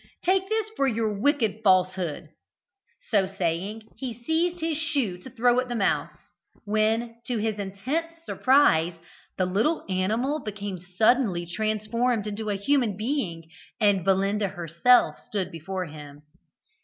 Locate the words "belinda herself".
14.03-15.19